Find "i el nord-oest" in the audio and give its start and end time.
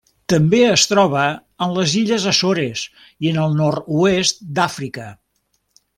3.29-4.43